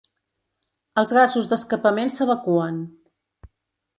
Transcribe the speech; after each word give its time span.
Els 1.01 1.13
gasos 1.17 1.49
d'escapament 1.51 2.11
s'evacuen. 2.15 2.83